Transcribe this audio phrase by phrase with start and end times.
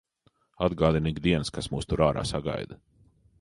[0.67, 2.81] Atgādina ik dienas, kas mūs tur ārā sagaida.